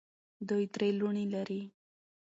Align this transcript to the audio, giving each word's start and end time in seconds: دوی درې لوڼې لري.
دوی 0.47 0.63
درې 0.75 0.89
لوڼې 0.99 1.25
لري. 1.33 1.61